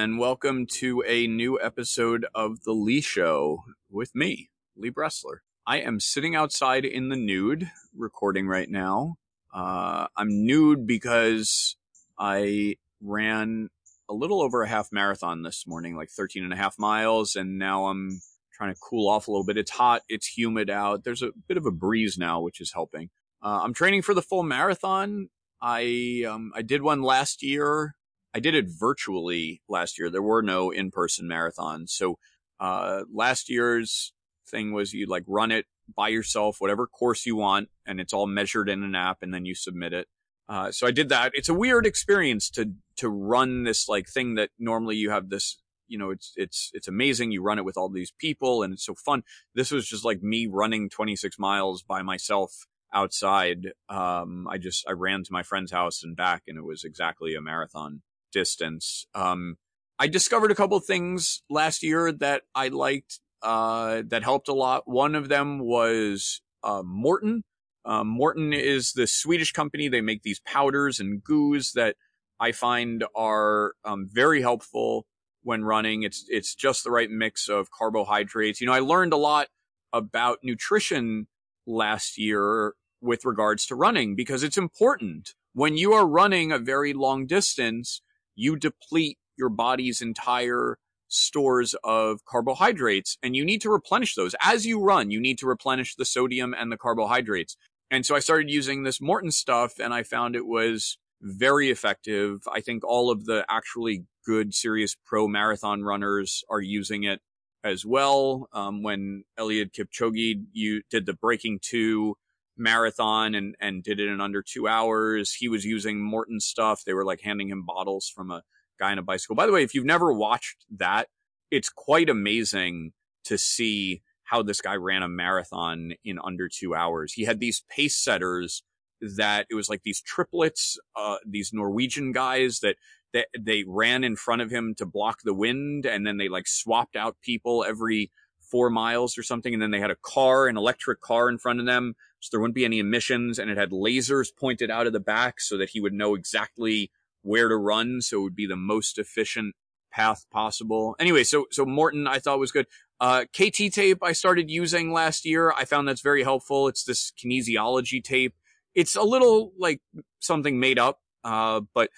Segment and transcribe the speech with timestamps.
[0.00, 5.40] and welcome to a new episode of The Lee Show with me, Lee Bressler.
[5.66, 9.16] I am sitting outside in the nude recording right now.
[9.52, 11.76] Uh, I'm nude because
[12.18, 13.68] I ran
[14.08, 17.58] a little over a half marathon this morning, like 13 and a half miles, and
[17.58, 18.22] now I'm
[18.54, 19.58] trying to cool off a little bit.
[19.58, 21.04] It's hot, it's humid out.
[21.04, 23.10] There's a bit of a breeze now, which is helping.
[23.42, 25.28] Uh, I'm training for the full marathon.
[25.60, 27.96] I um, I did one last year
[28.34, 30.10] I did it virtually last year.
[30.10, 31.90] There were no in-person marathons.
[31.90, 32.18] So,
[32.60, 34.12] uh, last year's
[34.50, 38.26] thing was you like run it by yourself, whatever course you want, and it's all
[38.26, 40.08] measured in an app and then you submit it.
[40.48, 41.32] Uh, so I did that.
[41.34, 45.58] It's a weird experience to, to run this like thing that normally you have this,
[45.86, 47.30] you know, it's, it's, it's amazing.
[47.30, 49.22] You run it with all these people and it's so fun.
[49.54, 53.68] This was just like me running 26 miles by myself outside.
[53.88, 57.34] Um, I just, I ran to my friend's house and back and it was exactly
[57.34, 58.02] a marathon
[58.32, 59.06] distance.
[59.14, 59.56] Um,
[59.98, 64.84] I discovered a couple things last year that I liked, uh, that helped a lot.
[64.86, 67.42] One of them was, uh, Maurten.
[67.84, 69.88] Um, Maurten is the Swedish company.
[69.88, 71.96] They make these powders and goos that
[72.38, 75.06] I find are, um, very helpful
[75.42, 76.02] when running.
[76.02, 78.60] It's, it's just the right mix of carbohydrates.
[78.60, 79.48] You know, I learned a lot
[79.92, 81.26] about nutrition
[81.66, 85.34] last year with regards to running because it's important.
[85.52, 88.02] When you are running a very long distance,
[88.40, 94.34] you deplete your body's entire stores of carbohydrates and you need to replenish those.
[94.40, 97.56] As you run, you need to replenish the sodium and the carbohydrates.
[97.90, 102.42] And so I started using this Maurten stuff and I found it was very effective.
[102.50, 107.20] I think all of the actually good, serious pro marathon runners are using it
[107.62, 108.48] as well.
[108.54, 112.16] Um, when Eliud Kipchoge you did the breaking two
[112.60, 115.34] marathon and, and did it in under two hours.
[115.34, 116.82] He was using Maurten stuff.
[116.84, 118.42] They were like handing him bottles from a
[118.78, 119.34] guy on a bicycle.
[119.34, 121.08] By the way, if you've never watched that,
[121.50, 122.92] it's quite amazing
[123.24, 127.12] to see how this guy ran a marathon in under two hours.
[127.12, 128.62] He had these pace setters
[129.00, 132.76] that it was like these triplets, uh, these Norwegian guys that,
[133.12, 135.84] that they ran in front of him to block the wind.
[135.84, 138.12] And then they like swapped out people every
[138.50, 139.52] four miles or something.
[139.52, 141.94] And then they had a car, an electric car in front of them.
[142.20, 145.40] So there wouldn't be any emissions and it had lasers pointed out of the back
[145.40, 146.90] so that he would know exactly
[147.22, 148.00] where to run.
[148.00, 149.54] So it would be the most efficient
[149.90, 150.94] path possible.
[150.98, 152.66] Anyway, so, so Maurten I thought was good.
[153.00, 155.52] Uh, KT tape I started using last year.
[155.56, 156.68] I found that's very helpful.
[156.68, 158.34] It's this kinesiology tape.
[158.74, 159.80] It's a little like
[160.20, 161.90] something made up, uh, but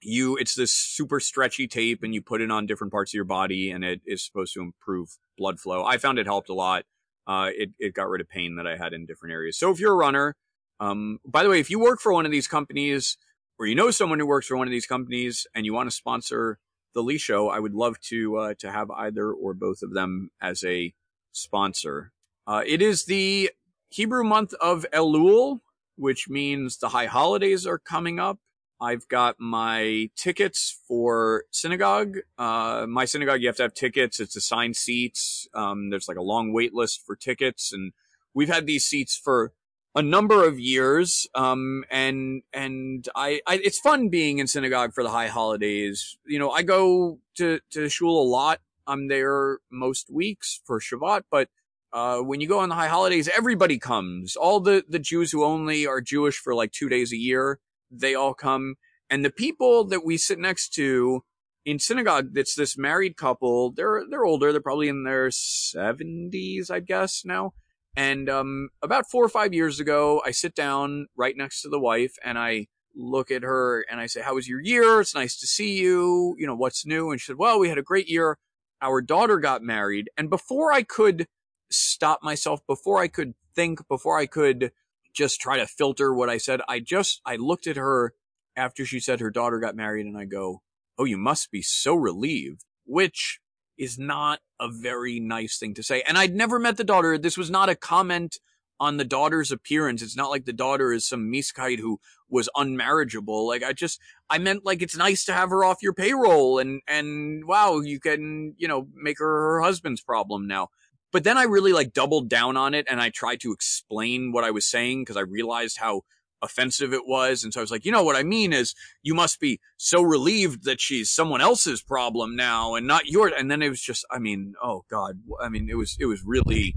[0.00, 3.24] you, it's this super stretchy tape and you put it on different parts of your
[3.24, 5.84] body and it is supposed to improve blood flow.
[5.84, 6.84] I found it helped a lot.
[7.26, 9.58] Uh, it, it got rid of pain that I had in different areas.
[9.58, 10.36] So if you're a runner,
[10.80, 13.16] um, by the way, if you work for one of these companies
[13.58, 15.94] or you know someone who works for one of these companies and you want to
[15.94, 16.58] sponsor
[16.94, 20.30] the Lee Show, I would love to, uh, to have either or both of them
[20.40, 20.92] as a
[21.32, 22.12] sponsor.
[22.46, 23.50] Uh, it is the
[23.88, 25.60] Hebrew month of Elul,
[25.96, 28.38] which means the high holidays are coming up.
[28.80, 32.18] I've got my tickets for synagogue.
[32.38, 34.20] Uh, my synagogue, you have to have tickets.
[34.20, 35.48] It's assigned seats.
[35.54, 37.92] Um, there's like a long wait list for tickets and
[38.34, 39.52] we've had these seats for
[39.94, 41.26] a number of years.
[41.34, 46.18] Um, and, and I, I, it's fun being in synagogue for the high holidays.
[46.26, 48.60] You know, I go to, to shul a lot.
[48.86, 51.48] I'm there most weeks for Shabbat, but,
[51.92, 54.34] uh, when you go on the high holidays, everybody comes.
[54.34, 57.60] All the, the Jews who only are Jewish for like two days a year
[58.00, 58.74] they all come.
[59.10, 61.22] And the people that we sit next to
[61.64, 63.72] in synagogue, it's this married couple.
[63.72, 64.52] They're, they're older.
[64.52, 67.52] They're probably in their seventies, I guess now.
[67.96, 71.78] And, um, about four or five years ago, I sit down right next to the
[71.78, 72.66] wife and I
[72.96, 75.00] look at her and I say, how was your year?
[75.00, 76.34] It's nice to see you.
[76.38, 77.10] You know, what's new?
[77.10, 78.38] And she said, well, we had a great year.
[78.82, 80.10] Our daughter got married.
[80.16, 81.26] And before I could
[81.70, 84.72] stop myself, before I could think, before I could
[85.14, 86.60] just try to filter what I said.
[86.68, 88.14] I just, I looked at her
[88.56, 90.62] after she said her daughter got married and I go,
[90.96, 93.40] Oh, you must be so relieved, which
[93.76, 96.02] is not a very nice thing to say.
[96.06, 97.18] And I'd never met the daughter.
[97.18, 98.38] This was not a comment
[98.80, 100.02] on the daughter's appearance.
[100.02, 103.46] It's not like the daughter is some meeskite who was unmarriageable.
[103.46, 106.80] Like I just, I meant like it's nice to have her off your payroll and,
[106.86, 110.68] and wow, you can, you know, make her her husband's problem now.
[111.14, 114.42] But then I really like doubled down on it and I tried to explain what
[114.42, 116.00] I was saying because I realized how
[116.42, 117.44] offensive it was.
[117.44, 120.02] And so I was like, you know, what I mean is you must be so
[120.02, 123.30] relieved that she's someone else's problem now and not yours.
[123.38, 125.20] And then it was just, I mean, oh God.
[125.40, 126.74] I mean, it was, it was really,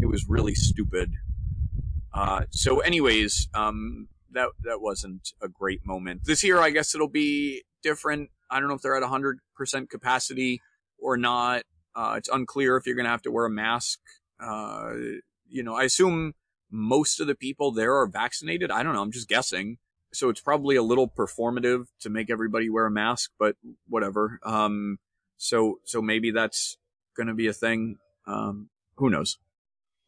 [0.00, 1.14] it was really stupid.
[2.14, 6.20] Uh, so anyways, um, that that wasn't a great moment.
[6.24, 8.30] This year, I guess it'll be different.
[8.48, 10.60] I don't know if they're at 100% capacity
[11.00, 11.64] or not.
[11.96, 13.98] Uh, it's unclear if you're going to have to wear a mask.
[14.38, 14.92] Uh,
[15.48, 16.34] you know, I assume
[16.70, 18.70] most of the people there are vaccinated.
[18.70, 19.00] I don't know.
[19.00, 19.78] I'm just guessing.
[20.12, 23.56] So it's probably a little performative to make everybody wear a mask, but
[23.88, 24.38] whatever.
[24.44, 24.98] Um,
[25.36, 26.76] so, so maybe that's
[27.16, 27.96] going to be a thing.
[28.26, 29.38] Um, who knows?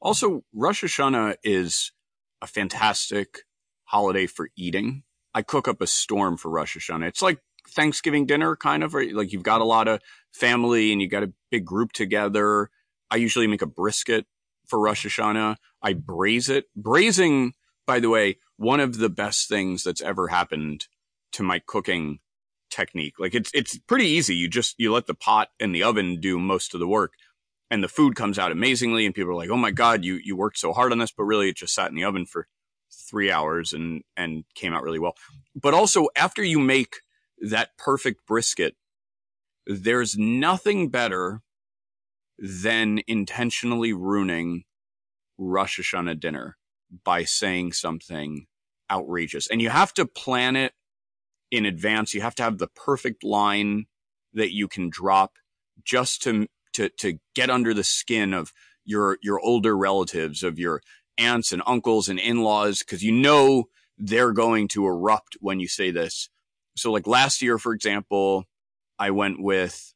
[0.01, 1.93] Also, Rosh Hashanah is
[2.41, 3.41] a fantastic
[3.85, 5.03] holiday for eating.
[5.35, 7.09] I cook up a storm for Rosh Hashanah.
[7.09, 7.39] It's like
[7.69, 9.13] Thanksgiving dinner, kind of, right?
[9.15, 10.01] Like you've got a lot of
[10.33, 12.71] family and you got a big group together.
[13.11, 14.27] I usually make a brisket
[14.67, 15.57] for Rosh Hashanah.
[15.83, 16.67] I braise it.
[16.77, 17.55] Braising,
[17.87, 20.87] by the way, one of the best things that's ever happened
[21.33, 22.19] to my cooking
[22.71, 23.15] technique.
[23.19, 24.35] Like it's it's pretty easy.
[24.35, 27.13] You just you let the pot and the oven do most of the work
[27.71, 30.37] and the food comes out amazingly and people are like, "Oh my god, you you
[30.37, 32.49] worked so hard on this," but really it just sat in the oven for
[33.09, 35.15] 3 hours and and came out really well.
[35.55, 36.97] But also after you make
[37.41, 38.77] that perfect brisket,
[39.67, 41.43] there's nothing better
[42.39, 44.65] than intentionally ruining
[45.37, 46.57] Rosh Hashanah dinner
[47.05, 48.47] by saying something
[48.91, 49.47] outrageous.
[49.49, 50.73] And you have to plan it
[51.51, 52.15] in advance.
[52.15, 53.87] You have to have the perfect line
[54.33, 55.35] that you can drop
[55.85, 58.53] just to to to get under the skin of
[58.85, 60.83] your your older relatives, of your
[61.17, 63.65] aunts and uncles and in-laws, because you know
[63.97, 66.29] they're going to erupt when you say this.
[66.79, 68.45] So like last year, for example,
[68.99, 69.95] I went with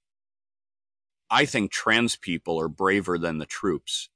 [1.32, 4.10] I think trans people are braver than the troops.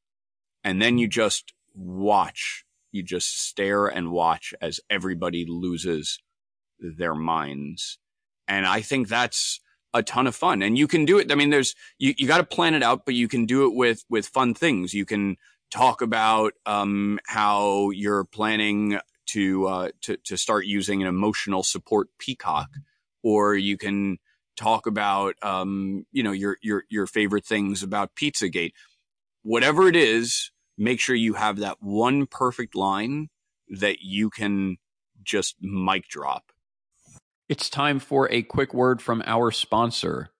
[0.62, 6.18] And then you just watch, you just stare and watch as everybody loses
[6.78, 7.98] their minds.
[8.46, 9.60] And I think that's
[9.94, 11.32] a ton of fun and you can do it.
[11.32, 13.74] I mean, there's, you, you got to plan it out, but you can do it
[13.74, 14.92] with, with fun things.
[14.92, 15.36] You can
[15.70, 22.08] talk about, um, how you're planning to, uh, to, to start using an emotional support
[22.18, 22.68] peacock,
[23.22, 24.18] or you can
[24.56, 28.72] talk about, um, you know, your, your, your favorite things about Pizzagate.
[29.42, 33.28] Whatever it is, make sure you have that one perfect line
[33.68, 34.76] that you can
[35.22, 36.52] just mic drop
[37.48, 40.30] it's time for a quick word from our sponsor.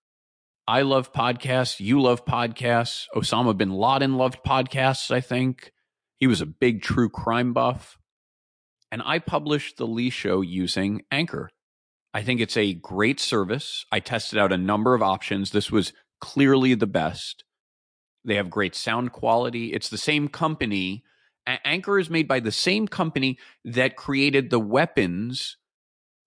[0.67, 1.79] I love podcasts.
[1.79, 3.05] You love podcasts.
[3.15, 5.73] Osama bin Laden loved podcasts, I think.
[6.19, 7.99] He was a big true crime buff.
[8.91, 11.51] And I published The Lee Show using Anchor.
[12.15, 13.85] I think it's a great service.
[13.93, 15.51] I tested out a number of options.
[15.51, 17.45] This was clearly the best.
[18.25, 19.73] They have great sound quality.
[19.73, 21.05] It's the same company.
[21.47, 25.57] Anchor is made by the same company that created the weapons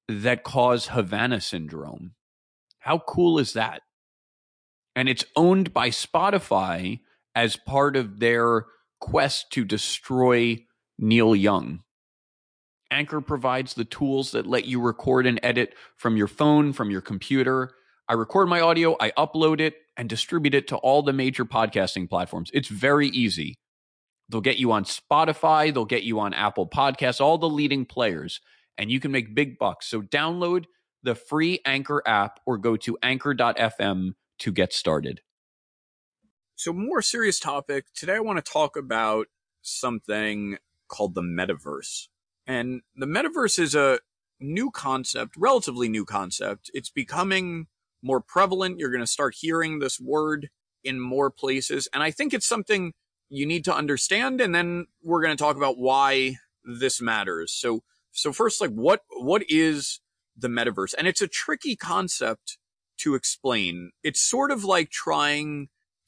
[0.08, 2.12] that cause Havana syndrome.
[2.80, 3.82] How cool is that?
[4.96, 7.00] And it's owned by Spotify
[7.36, 8.66] as part of their
[9.00, 10.66] quest to destroy
[10.98, 11.84] Neil Young.
[12.92, 17.02] Anchor provides the tools that let you record and edit from your phone, from your
[17.02, 17.72] computer.
[18.08, 22.10] I record my audio, I upload it, and distribute it to all the major podcasting
[22.10, 22.50] platforms.
[22.54, 23.56] It's very easy.
[24.30, 28.40] They'll get you on Spotify, they'll get you on Apple Podcasts, all the leading players
[28.80, 29.86] and you can make big bucks.
[29.86, 30.66] So download
[31.04, 35.22] the free Anchor app or go to anchor.fm to get started.
[36.56, 37.86] So, more serious topic.
[37.94, 39.28] Today, I want to talk about
[39.62, 40.58] something
[40.90, 42.08] called the metaverse.
[42.50, 44.00] And the metaverse is a
[44.40, 46.72] new concept, relatively new concept.
[46.74, 47.68] It's becoming
[48.02, 48.80] more prevalent.
[48.80, 50.50] You're going to start hearing this word
[50.84, 51.88] in more places.
[51.94, 52.94] And I think it's something
[53.30, 54.42] you need to understand.
[54.42, 57.54] And then we're going to talk about why this matters.
[57.54, 60.00] So, so first, like what, what is
[60.36, 60.96] the metaverse?
[60.98, 62.58] And it's a tricky concept
[63.02, 63.92] to explain.
[64.04, 65.68] It's sort of like trying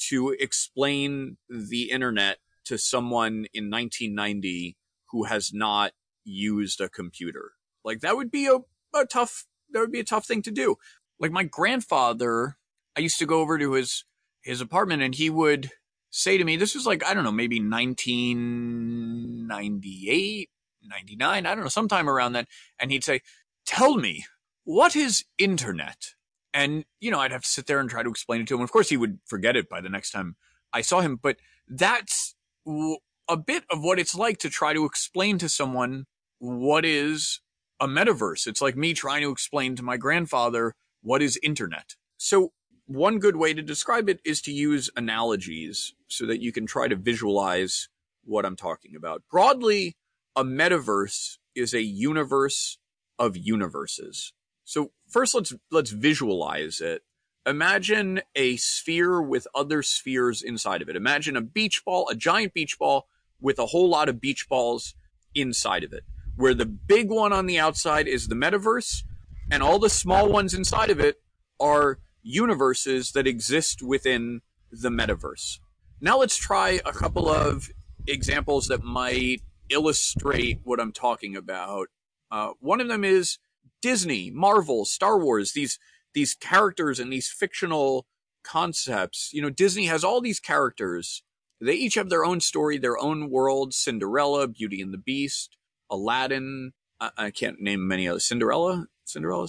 [0.09, 4.75] to explain the internet to someone in 1990
[5.11, 5.91] who has not
[6.23, 7.51] used a computer.
[7.83, 8.59] Like that would be a,
[8.95, 10.75] a tough, that would be a tough thing to do.
[11.19, 12.57] Like my grandfather,
[12.95, 14.05] I used to go over to his,
[14.41, 15.71] his apartment and he would
[16.09, 20.49] say to me, this was like, I don't know, maybe 1998,
[20.83, 22.47] 99, I don't know, sometime around then.
[22.79, 23.21] And he'd say,
[23.65, 24.25] Tell me,
[24.63, 26.15] what is internet?
[26.53, 28.61] And, you know, I'd have to sit there and try to explain it to him.
[28.61, 30.35] Of course, he would forget it by the next time
[30.73, 31.37] I saw him, but
[31.67, 32.35] that's
[32.65, 36.05] a bit of what it's like to try to explain to someone
[36.41, 37.39] what is
[37.79, 38.47] a metaverse.
[38.47, 41.95] It's like me trying to explain to my grandfather what is internet.
[42.17, 42.51] So
[42.87, 46.87] one good way to describe it is to use analogies so that you can try
[46.87, 47.89] to visualize
[48.23, 49.21] what I'm talking about.
[49.29, 49.95] Broadly,
[50.35, 52.79] a metaverse is a universe
[53.19, 54.33] of universes.
[54.63, 57.03] So first let's let's visualize it.
[57.45, 60.95] Imagine a sphere with other spheres inside of it.
[60.95, 63.07] Imagine a beach ball, a giant beach ball
[63.39, 64.95] with a whole lot of beach balls
[65.35, 66.03] inside of it.
[66.41, 69.03] Where the big one on the outside is the metaverse,
[69.51, 71.21] and all the small ones inside of it
[71.59, 75.59] are universes that exist within the metaverse.
[75.99, 77.69] Now let's try a couple of
[78.07, 81.87] examples that might illustrate what I'm talking about.
[82.31, 83.37] Uh, one of them is
[83.81, 85.53] Disney, Marvel, Star Wars.
[85.53, 85.77] These
[86.13, 88.05] these characters and these fictional
[88.43, 89.29] concepts.
[89.31, 91.23] You know, Disney has all these characters.
[91.61, 93.73] They each have their own story, their own world.
[93.73, 95.55] Cinderella, Beauty and the Beast,
[95.91, 96.71] Aladdin.
[96.99, 98.25] I, I can't name many others.
[98.25, 99.47] Cinderella, Cinderella,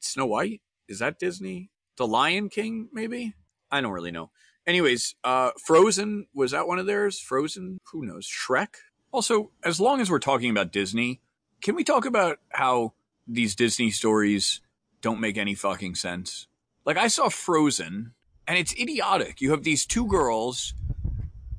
[0.00, 0.60] Snow White.
[0.88, 1.70] Is that Disney?
[1.96, 3.34] The Lion King, maybe?
[3.70, 4.30] I don't really know.
[4.66, 7.18] Anyways, uh, Frozen, was that one of theirs?
[7.18, 7.78] Frozen?
[7.92, 8.26] Who knows?
[8.26, 8.74] Shrek?
[9.12, 11.20] Also, as long as we're talking about Disney,
[11.62, 12.92] can we talk about how
[13.26, 14.60] these Disney stories
[15.00, 16.48] don't make any fucking sense?
[16.84, 18.12] Like, I saw Frozen,
[18.46, 19.40] and it's idiotic.
[19.40, 20.74] You have these two girls,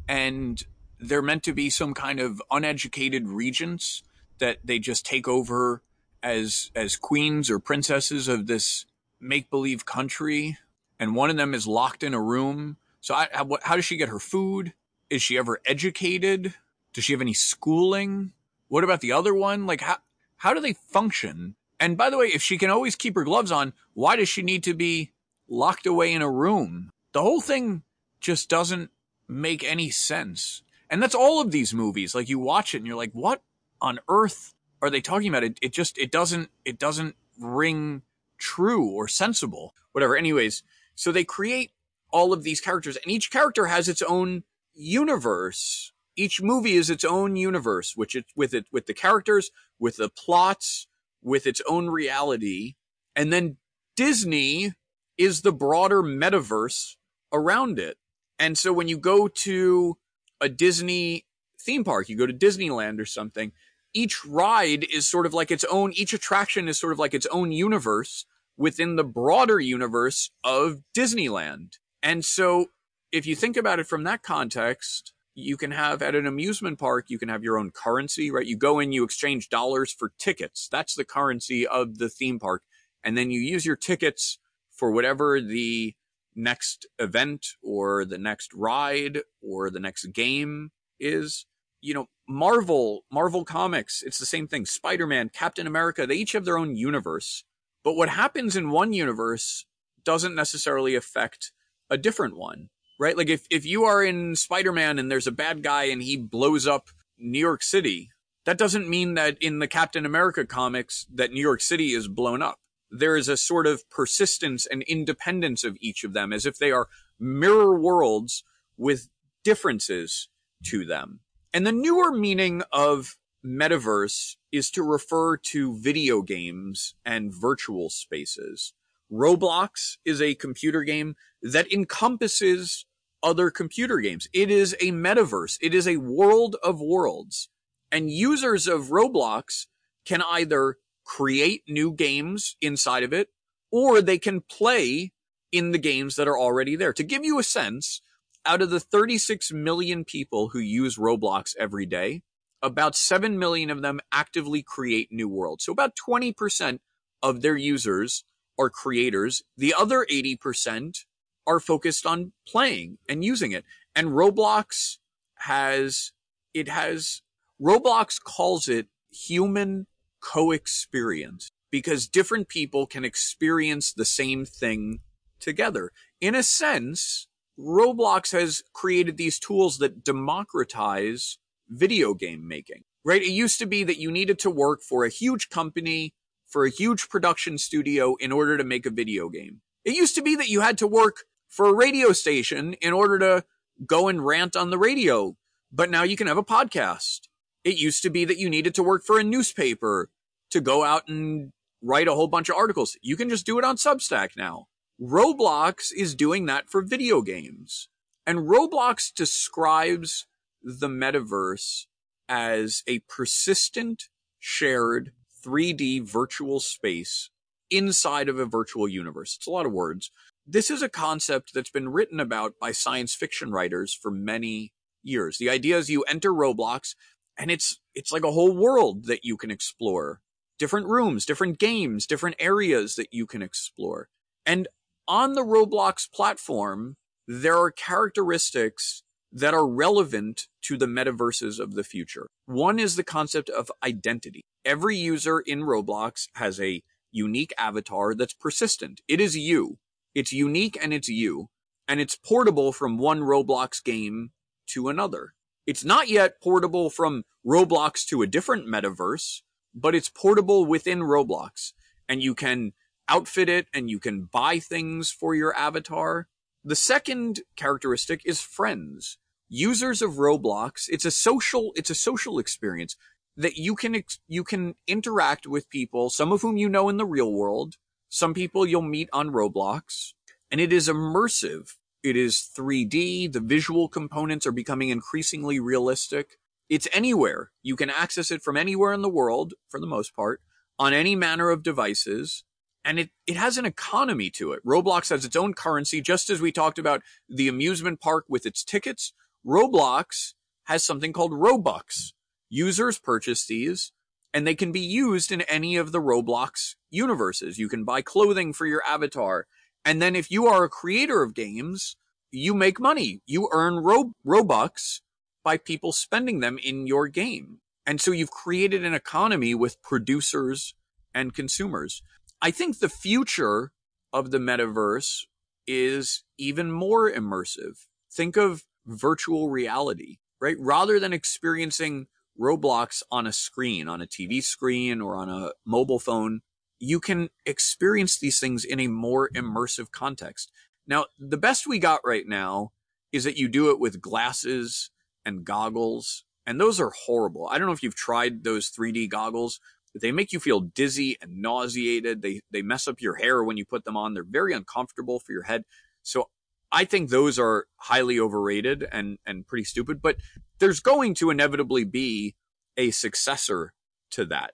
[0.07, 0.63] and
[1.00, 4.03] they're meant to be some kind of uneducated regents
[4.39, 5.82] that they just take over
[6.22, 8.86] as as queens or princesses of this
[9.20, 10.58] make believe country,
[11.00, 12.77] and one of them is locked in a room.
[13.01, 14.74] So, I, how, how does she get her food?
[15.10, 16.53] Is she ever educated?
[16.94, 18.34] Does she have any schooling?
[18.68, 19.65] What about the other one?
[19.65, 19.98] Like, how
[20.38, 21.56] how do they function?
[21.79, 24.41] And by the way, if she can always keep her gloves on, why does she
[24.41, 25.12] need to be
[25.48, 26.91] locked away in a room?
[27.13, 27.84] The whole thing
[28.20, 28.91] just doesn't
[29.27, 30.62] make any sense.
[30.89, 32.15] And that's all of these movies.
[32.15, 33.41] Like you watch it and you're like, what
[33.81, 35.43] on earth are they talking about?
[35.43, 38.01] It, it just, it doesn't, it doesn't ring
[38.38, 40.17] true or sensible, whatever.
[40.17, 40.63] Anyways,
[40.96, 41.72] so they create
[42.12, 44.43] all of these characters and each character has its own
[44.74, 45.91] universe.
[46.15, 50.10] Each movie is its own universe, which it, with it, with the characters, with the
[50.10, 50.88] plots,
[51.22, 52.75] with its own reality.
[53.15, 53.58] And then
[53.96, 54.74] Disney
[55.17, 56.96] is the broader metaverse
[57.31, 57.98] around it.
[58.38, 59.98] And so when you go to
[60.41, 61.25] a Disney
[61.60, 63.51] theme park, you go to Disneyland or something,
[63.93, 67.27] each ride is sort of like its own, each attraction is sort of like its
[67.27, 68.25] own universe
[68.58, 71.74] within the broader universe of Disneyland.
[72.03, 72.67] And so
[73.12, 77.05] if you think about it from that context, you can have at an amusement park,
[77.08, 78.46] you can have your own currency, right?
[78.46, 80.67] You go in, you exchange dollars for tickets.
[80.69, 82.63] That's the currency of the theme park.
[83.03, 84.38] And then you use your tickets
[84.72, 85.96] for whatever the
[86.36, 91.45] next event or the next ride or the next game is.
[91.81, 94.65] You know, Marvel, Marvel Comics, it's the same thing.
[94.65, 97.45] Spider Man, Captain America, they each have their own universe.
[97.83, 99.65] But what happens in one universe
[100.03, 101.51] doesn't necessarily affect
[101.89, 102.69] a different one,
[103.00, 103.17] right?
[103.17, 106.17] Like if, if you are in Spider Man and there's a bad guy and he
[106.17, 108.09] blows up New York City,
[108.45, 112.41] that doesn't mean that in the Captain America comics that New York City is blown
[112.41, 112.59] up
[112.91, 116.72] there is a sort of persistence and independence of each of them as if they
[116.72, 116.88] are
[117.19, 118.43] mirror worlds
[118.77, 119.10] with
[119.43, 120.29] differences
[120.65, 121.19] to them.
[121.53, 128.74] And the newer meaning of metaverse is to refer to video games and virtual spaces.
[129.12, 132.86] Roblox is a computer game that encompasses
[133.24, 134.27] other computer games.
[134.34, 135.58] It is a metaverse.
[135.62, 137.50] It is a world of worlds.
[137.91, 139.65] And users of Roblox
[140.05, 140.77] can either
[141.10, 143.30] create new games inside of it,
[143.72, 145.12] or they can play
[145.51, 146.94] in the games that are already there.
[146.94, 148.01] To give you a sense,
[148.46, 152.22] out of the 36 million people who use Roblox every day,
[152.62, 155.66] about 7 million of them actively create new worlds.
[155.66, 156.80] So about 20%
[157.24, 158.24] of their users
[158.60, 159.42] are creators.
[159.58, 161.06] The other 80%
[161.48, 163.66] are focused on playing and using it.
[163.96, 164.98] And Roblox
[165.39, 166.12] has,
[166.54, 167.24] it has,
[167.60, 169.88] Roblox calls it human
[170.21, 174.99] co-experience because different people can experience the same thing
[175.39, 175.91] together.
[176.19, 177.27] In a sense,
[177.59, 181.38] Roblox has created these tools that democratize
[181.69, 183.21] video game making, right?
[183.21, 186.13] It used to be that you needed to work for a huge company,
[186.47, 189.61] for a huge production studio in order to make a video game.
[189.85, 193.19] It used to be that you had to work for a radio station in order
[193.19, 193.43] to
[193.85, 195.35] go and rant on the radio.
[195.71, 197.28] But now you can have a podcast.
[197.63, 200.10] It used to be that you needed to work for a newspaper
[200.51, 201.51] to go out and
[201.82, 202.98] write a whole bunch of articles.
[203.01, 204.68] You can just do it on Substack now.
[205.01, 207.89] Roblox is doing that for video games.
[208.25, 210.28] And Roblox describes
[210.62, 211.86] the metaverse
[212.28, 215.13] as a persistent, shared
[215.46, 217.30] 3D virtual space
[217.70, 219.36] inside of a virtual universe.
[219.38, 220.12] It's a lot of words.
[220.46, 224.74] This is a concept that's been written about by science fiction writers for many
[225.04, 225.38] years.
[225.38, 226.96] The idea is you enter Roblox
[227.39, 230.22] and it's it's like a whole world that you can explore
[230.60, 234.10] different rooms different games different areas that you can explore
[234.46, 234.67] and
[235.08, 241.84] on the roblox platform there are characteristics that are relevant to the metaverses of the
[241.84, 242.27] future.
[242.46, 244.41] One is the concept of identity.
[244.65, 246.81] Every user in Roblox has a
[247.12, 249.01] unique avatar that's persistent.
[249.08, 249.77] It is you.
[250.15, 251.50] It's unique and it's you.
[251.88, 254.31] And it's portable from one Roblox game
[254.67, 255.34] to another.
[255.69, 259.41] It's not yet portable from Roblox to a different metaverse,
[259.75, 261.73] but it's portable within Roblox.
[262.07, 262.73] And you can
[263.07, 266.27] outfit it and you can buy things for your avatar.
[266.65, 269.19] The second characteristic is friends.
[269.47, 272.95] Users of Roblox, it's a social, it's a social experience
[273.38, 277.05] that you can, you can interact with people, some of whom you know in the
[277.05, 277.75] real world,
[278.09, 280.13] some people you'll meet on Roblox,
[280.49, 281.75] and it is immersive.
[282.03, 283.32] It is 3D.
[283.32, 286.38] The visual components are becoming increasingly realistic.
[286.70, 287.51] It's anywhere.
[287.62, 290.41] You can access it from anywhere in the world, for the most part,
[290.77, 292.44] on any manner of devices
[292.86, 294.65] and it, it has an economy to it.
[294.65, 298.63] Roblox has its own currency, just as we talked about the amusement park with its
[298.63, 299.13] tickets.
[299.46, 300.34] Roblox
[300.65, 302.13] has something called Robux.
[302.50, 303.91] Users purchase these
[304.34, 307.58] and they can be used in any of the Roblox universes.
[307.58, 309.48] You can buy clothing for your avatar.
[309.86, 311.95] And then if you are a creator of games,
[312.31, 313.21] you make money.
[313.25, 315.01] You earn Ro- Robux
[315.43, 317.59] by people spending them in your game.
[317.86, 320.75] And so you've created an economy with producers
[321.13, 322.03] and consumers.
[322.41, 323.71] I think the future
[324.13, 325.25] of the metaverse
[325.65, 327.86] is even more immersive.
[328.12, 330.55] Think of virtual reality, right?
[330.59, 332.07] Rather than experiencing
[332.39, 336.41] Roblox on a screen, on a TV screen or on a mobile phone,
[336.79, 340.51] you can experience these things in a more immersive context.
[340.88, 342.71] Now, the best we got right now
[343.12, 344.89] is that you do it with glasses
[345.25, 347.48] and goggles, and those are horrible.
[347.51, 349.59] I don't know if you've tried those 3D goggles,
[349.95, 352.21] they make you feel dizzy and nauseated.
[352.21, 354.13] They they mess up your hair when you put them on.
[354.13, 355.63] They're very uncomfortable for your head.
[356.03, 356.29] So
[356.71, 360.17] I think those are highly overrated and and pretty stupid, but
[360.59, 362.36] there's going to inevitably be
[362.77, 363.74] a successor
[364.12, 364.53] to that.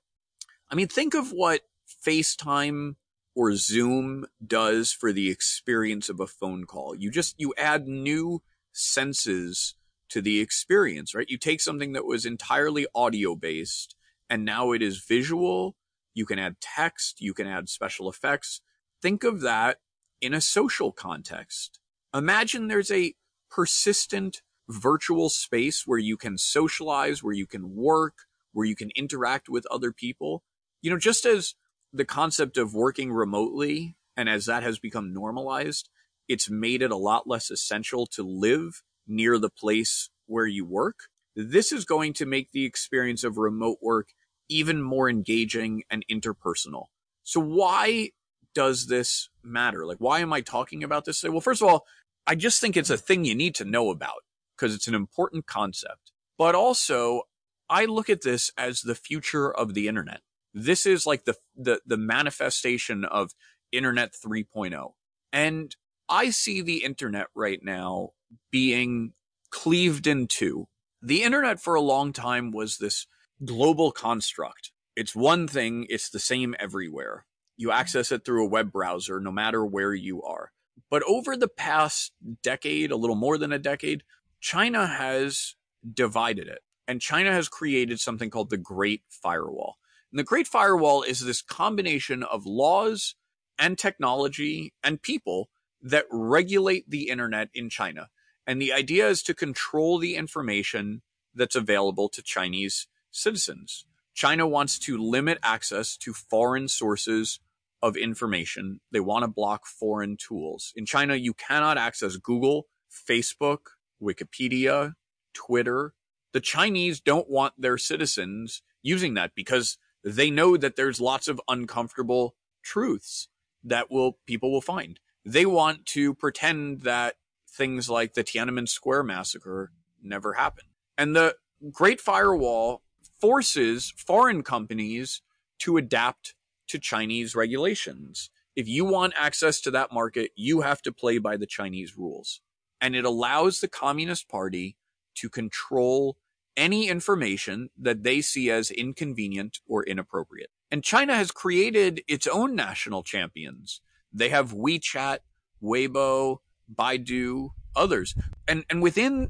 [0.70, 1.62] I mean, think of what
[2.06, 2.96] FaceTime
[3.36, 6.96] or Zoom does for the experience of a phone call.
[6.96, 8.42] You just you add new
[8.72, 9.76] senses
[10.10, 11.30] to the experience, right?
[11.30, 13.96] You take something that was entirely audio based
[14.30, 15.76] and now it is visual.
[16.14, 18.62] You can add text, you can add special effects.
[19.02, 19.78] Think of that
[20.22, 21.80] in a social context.
[22.14, 23.14] Imagine there's a
[23.50, 28.20] persistent virtual space where you can socialize, where you can work,
[28.54, 30.44] where you can interact with other people.
[30.82, 31.56] You know, just as
[31.96, 35.90] the concept of working remotely and as that has become normalized,
[36.28, 40.96] it's made it a lot less essential to live near the place where you work.
[41.36, 44.10] This is going to make the experience of remote work
[44.50, 46.86] even more engaging and interpersonal.
[47.24, 48.12] So why
[48.54, 49.86] does this matter?
[49.86, 51.32] Like, why am I talking about this today?
[51.32, 51.86] Well, first of all,
[52.28, 54.24] I just think it's a thing you need to know about
[54.56, 56.12] because it's an important concept.
[56.38, 57.24] But also,
[57.70, 60.22] I look at this as the future of the internet.
[60.56, 63.36] This is like the, the, the manifestation of
[63.72, 64.94] internet 3.0.
[65.32, 65.76] And
[66.10, 68.14] I see the internet right now
[68.52, 69.14] being
[69.52, 70.68] cleaved in two
[71.06, 73.06] the internet for a long time was this
[73.44, 74.72] global construct.
[74.96, 77.28] It's one thing, it's the same everywhere.
[77.58, 80.52] You access it through a web browser no matter where you are.
[80.90, 84.02] But over the past decade, a little more than a decade,
[84.42, 85.56] China has
[85.94, 86.60] divided it.
[86.88, 89.76] And China has created something called the Great Firewall.
[90.16, 93.16] And the Great Firewall is this combination of laws
[93.60, 95.50] and technology and people
[95.82, 98.08] that regulate the internet in China.
[98.48, 101.02] And the idea is to control the information
[101.34, 103.84] that's available to Chinese citizens.
[104.14, 107.42] China wants to limit access to foreign sources
[107.82, 108.80] of information.
[108.94, 110.72] They want to block foreign tools.
[110.78, 114.94] In China, you cannot access Google, Facebook, Wikipedia,
[115.34, 115.94] Twitter.
[116.32, 121.42] The Chinese don't want their citizens using that because they know that there's lots of
[121.50, 123.28] uncomfortable truths
[123.64, 125.00] that will people will find.
[125.26, 127.16] They want to pretend that
[127.50, 130.68] things like the Tiananmen Square massacre never happened.
[130.98, 131.36] And the
[131.72, 132.84] Great Firewall
[133.20, 135.22] forces foreign companies
[135.60, 136.36] to adapt
[136.68, 138.30] to Chinese regulations.
[138.56, 142.42] If you want access to that market, you have to play by the Chinese rules.
[142.80, 144.78] And it allows the Communist Party
[145.16, 146.18] to control
[146.58, 150.50] any information that they see as inconvenient or inappropriate.
[150.72, 153.82] And China has created its own national champions.
[154.12, 155.20] They have WeChat,
[155.62, 156.38] Weibo,
[156.74, 158.16] Baidu, others.
[158.48, 159.30] And, and within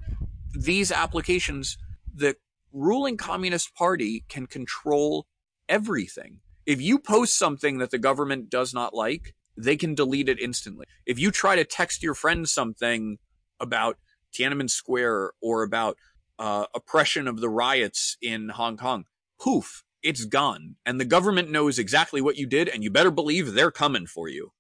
[0.53, 1.77] these applications,
[2.13, 2.35] the
[2.71, 5.27] ruling Communist Party can control
[5.67, 6.39] everything.
[6.65, 10.85] If you post something that the government does not like, they can delete it instantly.
[11.05, 13.17] If you try to text your friend something
[13.59, 13.97] about
[14.33, 15.97] Tiananmen Square or about
[16.39, 19.05] uh, oppression of the riots in Hong Kong,
[19.39, 20.75] poof, it's gone.
[20.85, 24.27] And the government knows exactly what you did, and you better believe they're coming for
[24.27, 24.51] you.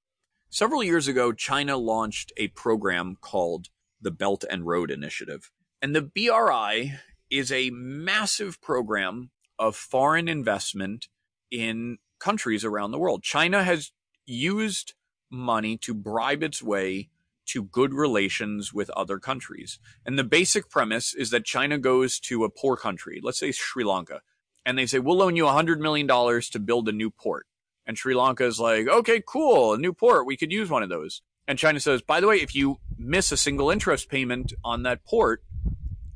[0.49, 3.67] Several years ago, China launched a program called
[4.01, 5.51] the Belt and Road Initiative.
[5.81, 6.93] And the BRI
[7.29, 11.07] is a massive program of foreign investment
[11.51, 13.23] in countries around the world.
[13.23, 13.91] China has
[14.25, 14.93] used
[15.29, 17.09] money to bribe its way
[17.47, 19.79] to good relations with other countries.
[20.05, 23.83] And the basic premise is that China goes to a poor country, let's say Sri
[23.83, 24.21] Lanka,
[24.65, 27.45] and they say, We'll loan you $100 million to build a new port.
[27.85, 30.25] And Sri Lanka is like, Okay, cool, a new port.
[30.25, 31.21] We could use one of those.
[31.47, 35.05] And China says, By the way, if you miss a single interest payment on that
[35.05, 35.43] port,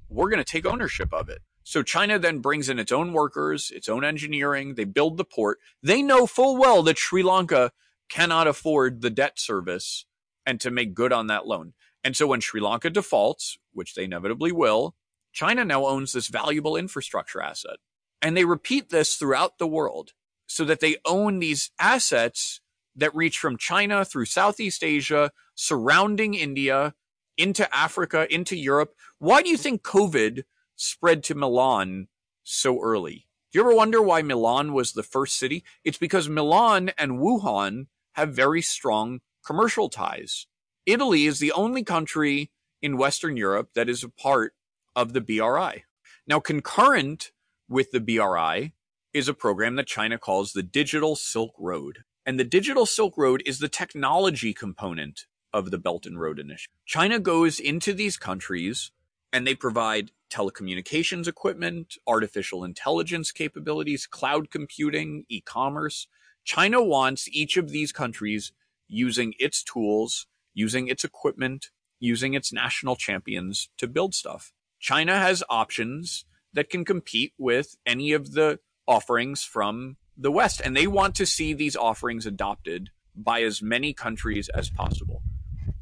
[0.09, 1.41] we're going to take ownership of it.
[1.63, 4.73] So China then brings in its own workers, its own engineering.
[4.73, 5.59] They build the port.
[5.83, 7.71] They know full well that Sri Lanka
[8.09, 10.05] cannot afford the debt service
[10.45, 11.73] and to make good on that loan.
[12.03, 14.95] And so when Sri Lanka defaults, which they inevitably will,
[15.33, 17.77] China now owns this valuable infrastructure asset.
[18.21, 20.11] And they repeat this throughout the world
[20.47, 22.61] so that they own these assets
[22.95, 26.93] that reach from China through Southeast Asia, surrounding India,
[27.37, 28.93] into Africa, into Europe.
[29.19, 30.43] Why do you think COVID
[30.75, 32.07] spread to Milan
[32.43, 33.27] so early?
[33.51, 35.63] Do you ever wonder why Milan was the first city?
[35.83, 40.47] It's because Milan and Wuhan have very strong commercial ties.
[40.85, 44.53] Italy is the only country in Western Europe that is a part
[44.95, 45.83] of the BRI.
[46.27, 47.31] Now, concurrent
[47.67, 48.73] with the BRI
[49.13, 51.99] is a program that China calls the Digital Silk Road.
[52.25, 56.77] And the Digital Silk Road is the technology component of the Belt and Road Initiative.
[56.85, 58.91] China goes into these countries
[59.33, 66.07] and they provide telecommunications equipment, artificial intelligence capabilities, cloud computing, e commerce.
[66.43, 68.51] China wants each of these countries
[68.89, 71.67] using its tools, using its equipment,
[71.99, 74.51] using its national champions to build stuff.
[74.79, 80.75] China has options that can compete with any of the offerings from the West, and
[80.75, 85.21] they want to see these offerings adopted by as many countries as possible.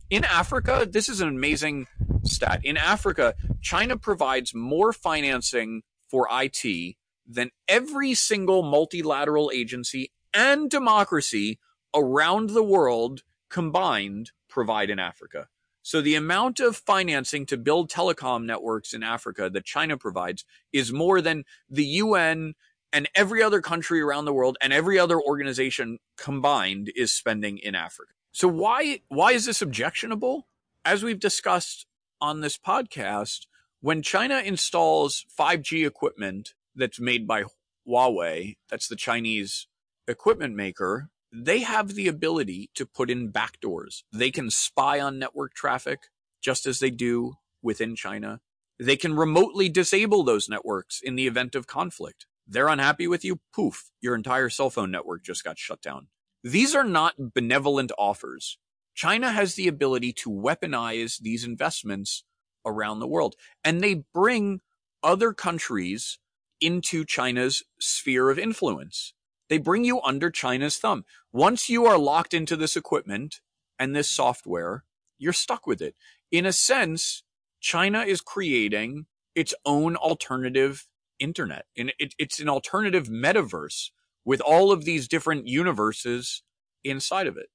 [0.09, 1.87] In Africa, this is an amazing
[2.23, 2.61] stat.
[2.63, 6.95] In Africa, China provides more financing for IT
[7.27, 11.59] than every single multilateral agency and democracy
[11.95, 15.47] around the world combined provide in Africa.
[15.81, 20.91] So the amount of financing to build telecom networks in Africa that China provides is
[20.91, 22.55] more than the UN
[22.91, 27.75] and every other country around the world and every other organization combined is spending in
[27.75, 28.11] Africa.
[28.31, 30.47] So why why is this objectionable?
[30.83, 31.85] As we've discussed
[32.19, 33.47] on this podcast,
[33.79, 37.43] when China installs 5G equipment that's made by
[37.87, 39.67] Huawei, that's the Chinese
[40.07, 44.03] equipment maker, they have the ability to put in backdoors.
[44.11, 45.99] They can spy on network traffic
[46.41, 48.39] just as they do within China.
[48.79, 52.25] They can remotely disable those networks in the event of conflict.
[52.47, 56.07] They're unhappy with you, poof, your entire cell phone network just got shut down.
[56.43, 58.57] These are not benevolent offers.
[58.93, 62.23] China has the ability to weaponize these investments
[62.65, 64.61] around the world, and they bring
[65.03, 66.19] other countries
[66.61, 69.13] into China's sphere of influence.
[69.49, 71.05] They bring you under China's thumb.
[71.31, 73.39] Once you are locked into this equipment
[73.79, 74.83] and this software,
[75.17, 75.95] you're stuck with it.
[76.31, 77.23] In a sense,
[77.59, 79.05] China is creating
[79.35, 80.87] its own alternative
[81.19, 81.65] internet.
[81.77, 83.91] And it, it's an alternative metaverse
[84.25, 86.43] with all of these different universes
[86.83, 87.49] inside of it.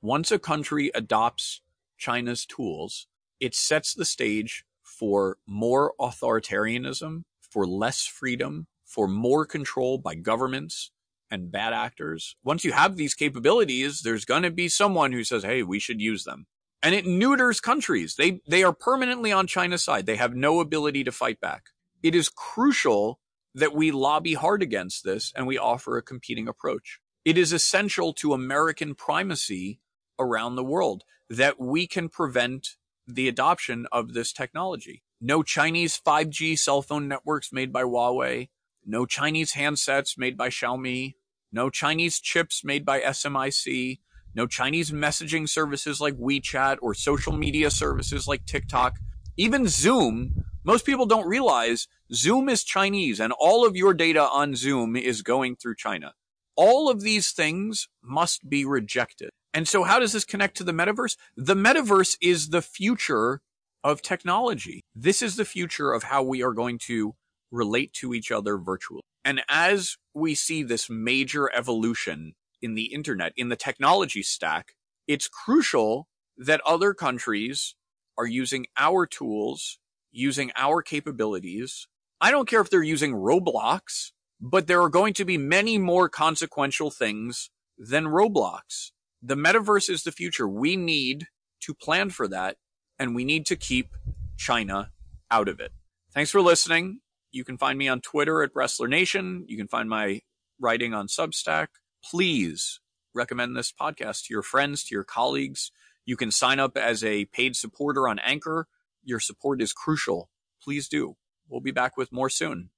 [0.00, 1.60] Once a country adopts
[1.98, 3.06] China's tools,
[3.40, 10.90] it sets the stage for more authoritarianism, for less freedom, for more control by governments
[11.30, 12.36] and bad actors.
[12.42, 16.00] Once you have these capabilities, there's going to be someone who says, "Hey, we should
[16.00, 16.46] use them."
[16.82, 18.16] And it neuters countries.
[18.16, 20.06] They they are permanently on China's side.
[20.06, 21.70] They have no ability to fight back
[22.02, 23.20] it is crucial
[23.54, 27.00] that we lobby hard against this and we offer a competing approach.
[27.24, 29.80] It is essential to American primacy
[30.18, 35.02] around the world that we can prevent the adoption of this technology.
[35.20, 38.48] No Chinese 5G cell phone networks made by Huawei,
[38.86, 41.14] no Chinese handsets made by Xiaomi,
[41.52, 43.98] no Chinese chips made by SMIC,
[44.34, 48.98] no Chinese messaging services like WeChat or social media services like TikTok.
[49.36, 54.54] Even Zoom, most people don't realize Zoom is Chinese and all of your data on
[54.54, 56.12] Zoom is going through China.
[56.56, 59.30] All of these things must be rejected.
[59.54, 61.16] And so how does this connect to the metaverse?
[61.36, 63.40] The metaverse is the future
[63.82, 64.82] of technology.
[64.94, 67.14] This is the future of how we are going to
[67.50, 69.02] relate to each other virtually.
[69.24, 74.74] And as we see this major evolution in the internet, in the technology stack,
[75.06, 77.74] it's crucial that other countries
[78.16, 79.78] are using our tools,
[80.10, 81.86] using our capabilities.
[82.20, 86.08] I don't care if they're using Roblox, but there are going to be many more
[86.08, 88.90] consequential things than Roblox.
[89.22, 90.48] The metaverse is the future.
[90.48, 91.26] We need
[91.60, 92.56] to plan for that
[92.98, 93.94] and we need to keep
[94.36, 94.90] China
[95.30, 95.72] out of it.
[96.12, 97.00] Thanks for listening.
[97.30, 99.44] You can find me on Twitter at Bressler Nation.
[99.48, 100.20] You can find my
[100.58, 101.68] writing on Substack.
[102.02, 102.80] Please
[103.14, 105.70] recommend this podcast to your friends, to your colleagues.
[106.04, 108.66] You can sign up as a paid supporter on Anchor.
[109.04, 110.30] Your support is crucial.
[110.62, 111.16] Please do.
[111.48, 112.70] We'll be back with more soon.